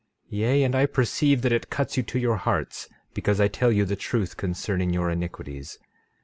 Yea, 0.29 0.63
and 0.63 0.73
I 0.73 0.87
perceive 0.87 1.43
that 1.43 1.51
it 1.51 1.69
cuts 1.69 1.95
you 1.95 2.01
to 2.01 2.17
your 2.17 2.37
hearts 2.37 2.89
because 3.13 3.39
I 3.39 3.47
tell 3.47 3.71
you 3.71 3.85
the 3.85 3.95
truth 3.95 4.35
concerning 4.35 4.91
your 4.91 5.11
iniquities. 5.11 5.77